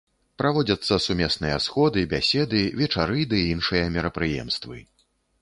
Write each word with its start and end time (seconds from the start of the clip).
Праводзяцца 0.41 0.95
сумесныя 1.07 1.57
сходы, 1.65 2.07
бяседы, 2.15 2.63
вечары 2.81 3.19
ды 3.35 3.45
іншыя 3.53 3.85
мерапрыемствы. 3.99 4.77